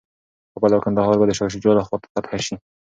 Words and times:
کابل 0.53 0.71
او 0.75 0.83
کندهار 0.85 1.15
به 1.19 1.25
د 1.27 1.31
شاه 1.37 1.51
شجاع 1.53 1.73
لخوا 1.77 1.97
فتح 2.13 2.33
شي. 2.45 2.55